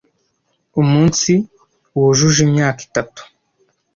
Umunsi 0.81 1.31
wujuje 1.97 2.39
imyaka 2.47 2.79
itatu, 2.87 3.21